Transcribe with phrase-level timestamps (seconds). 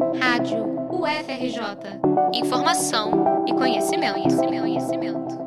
[0.00, 2.00] Rádio UFRJ.
[2.32, 5.40] Informação e conhecimento, conhecimento, conhecimento.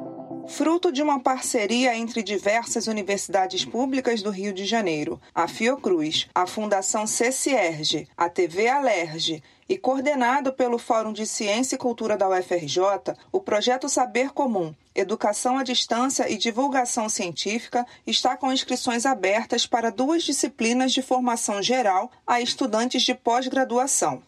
[0.47, 6.45] Fruto de uma parceria entre diversas universidades públicas do Rio de Janeiro, a Fiocruz, a
[6.45, 13.15] Fundação CCERG, a TV Alerge e coordenado pelo Fórum de Ciência e Cultura da UFRJ,
[13.31, 19.89] o projeto Saber Comum, Educação à Distância e Divulgação Científica está com inscrições abertas para
[19.89, 24.21] duas disciplinas de formação geral a estudantes de pós-graduação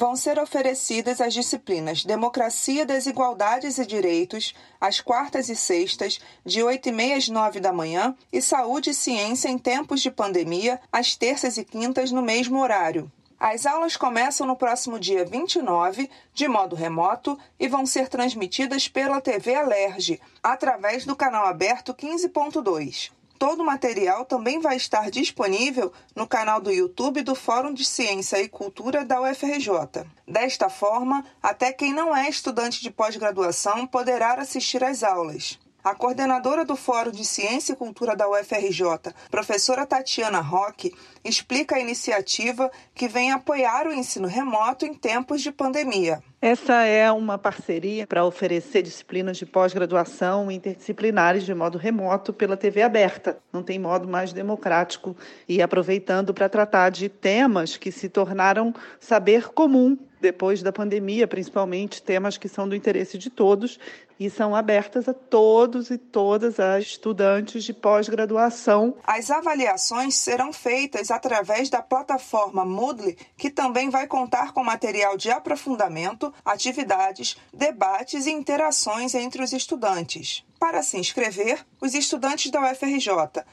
[0.00, 6.88] vão ser oferecidas as disciplinas Democracia, Desigualdades e Direitos, às quartas e sextas, de 8
[6.88, 11.14] e meia às 9 da manhã, e Saúde e Ciência em Tempos de Pandemia, às
[11.14, 13.12] terças e quintas, no mesmo horário.
[13.38, 19.20] As aulas começam no próximo dia 29, de modo remoto, e vão ser transmitidas pela
[19.20, 23.19] TV Alerge, através do canal aberto 15.2.
[23.40, 28.38] Todo o material também vai estar disponível no canal do YouTube do Fórum de Ciência
[28.38, 30.04] e Cultura da UFRJ.
[30.28, 35.58] Desta forma, até quem não é estudante de pós-graduação poderá assistir às aulas.
[35.82, 41.80] A coordenadora do Fórum de Ciência e Cultura da UFRJ, professora Tatiana Roque, explica a
[41.80, 46.22] iniciativa que vem apoiar o ensino remoto em tempos de pandemia.
[46.42, 52.82] Essa é uma parceria para oferecer disciplinas de pós-graduação interdisciplinares de modo remoto pela TV
[52.82, 53.38] aberta.
[53.50, 55.16] Não tem modo mais democrático
[55.48, 62.02] e aproveitando para tratar de temas que se tornaram saber comum depois da pandemia, principalmente
[62.02, 63.78] temas que são do interesse de todos
[64.20, 68.94] e são abertas a todos e todas as estudantes de pós-graduação.
[69.02, 75.30] As avaliações serão feitas através da plataforma Moodle, que também vai contar com material de
[75.30, 80.44] aprofundamento, atividades, debates e interações entre os estudantes.
[80.60, 83.08] Para se inscrever, os estudantes da UFRJ,